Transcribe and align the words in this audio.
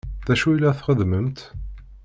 D 0.27 0.29
acu 0.33 0.47
i 0.53 0.57
la 0.61 0.77
txeddmemt? 0.77 1.39